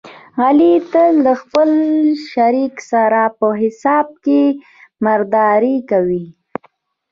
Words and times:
علي 0.43 0.73
تل 0.91 1.11
له 1.25 1.33
خپل 1.41 1.69
شریک 2.31 2.75
سره 2.91 3.21
په 3.39 3.47
حساب 3.61 4.07
کې 4.25 4.41
مردارې 5.05 5.77
کوي. 5.89 6.25